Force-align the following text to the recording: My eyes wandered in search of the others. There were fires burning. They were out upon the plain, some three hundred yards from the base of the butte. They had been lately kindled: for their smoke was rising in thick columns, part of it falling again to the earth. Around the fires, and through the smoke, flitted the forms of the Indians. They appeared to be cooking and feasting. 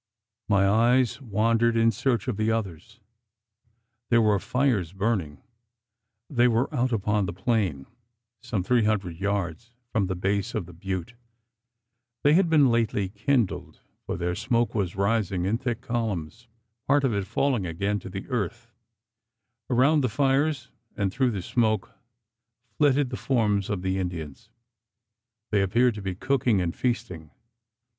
My 0.49 0.67
eyes 0.67 1.21
wandered 1.21 1.77
in 1.77 1.91
search 1.91 2.27
of 2.27 2.35
the 2.37 2.49
others. 2.51 2.99
There 4.09 4.19
were 4.19 4.39
fires 4.39 4.93
burning. 4.93 5.43
They 6.27 6.47
were 6.47 6.73
out 6.73 6.91
upon 6.91 7.27
the 7.27 7.33
plain, 7.33 7.85
some 8.41 8.63
three 8.63 8.85
hundred 8.85 9.17
yards 9.19 9.75
from 9.91 10.07
the 10.07 10.15
base 10.15 10.55
of 10.55 10.65
the 10.65 10.73
butte. 10.73 11.13
They 12.23 12.33
had 12.33 12.49
been 12.49 12.71
lately 12.71 13.09
kindled: 13.09 13.81
for 14.07 14.17
their 14.17 14.33
smoke 14.33 14.73
was 14.73 14.95
rising 14.95 15.45
in 15.45 15.59
thick 15.59 15.81
columns, 15.81 16.47
part 16.87 17.03
of 17.03 17.13
it 17.13 17.27
falling 17.27 17.67
again 17.67 17.99
to 17.99 18.09
the 18.09 18.27
earth. 18.27 18.71
Around 19.69 20.01
the 20.01 20.09
fires, 20.09 20.71
and 20.97 21.11
through 21.13 21.29
the 21.29 21.43
smoke, 21.43 21.91
flitted 22.79 23.11
the 23.11 23.17
forms 23.17 23.69
of 23.69 23.83
the 23.83 23.99
Indians. 23.99 24.49
They 25.51 25.61
appeared 25.61 25.93
to 25.93 26.01
be 26.01 26.15
cooking 26.15 26.59
and 26.59 26.75
feasting. 26.75 27.29